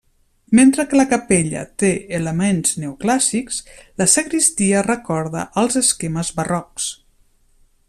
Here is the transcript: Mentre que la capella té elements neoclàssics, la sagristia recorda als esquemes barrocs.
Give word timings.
Mentre 0.59 0.83
que 0.93 0.97
la 0.99 1.03
capella 1.09 1.65
té 1.83 1.91
elements 2.19 2.73
neoclàssics, 2.85 3.61
la 4.03 4.09
sagristia 4.15 4.83
recorda 4.89 5.45
als 5.65 5.79
esquemes 5.83 6.33
barrocs. 6.41 6.91